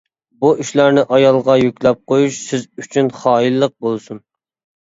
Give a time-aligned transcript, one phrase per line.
[0.43, 4.25] بۇ ئىشلارنى ئايالغا يۈكلەپ قويۇش سىز ئۈچۈن خائىنلىق بولسۇن!